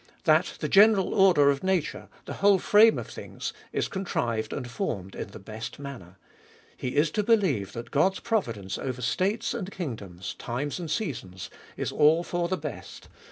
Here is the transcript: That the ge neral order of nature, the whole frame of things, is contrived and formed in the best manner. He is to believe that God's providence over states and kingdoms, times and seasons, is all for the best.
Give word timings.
That 0.23 0.57
the 0.61 0.67
ge 0.67 0.77
neral 0.77 1.13
order 1.15 1.51
of 1.51 1.61
nature, 1.63 2.09
the 2.25 2.33
whole 2.41 2.57
frame 2.57 2.97
of 2.97 3.05
things, 3.05 3.53
is 3.71 3.87
contrived 3.87 4.51
and 4.51 4.67
formed 4.67 5.13
in 5.13 5.27
the 5.27 5.37
best 5.37 5.77
manner. 5.77 6.17
He 6.75 6.95
is 6.95 7.11
to 7.11 7.21
believe 7.23 7.73
that 7.73 7.91
God's 7.91 8.19
providence 8.19 8.79
over 8.79 9.03
states 9.03 9.53
and 9.53 9.71
kingdoms, 9.71 10.33
times 10.39 10.79
and 10.79 10.89
seasons, 10.89 11.51
is 11.77 11.91
all 11.91 12.23
for 12.23 12.47
the 12.47 12.57
best. 12.57 13.09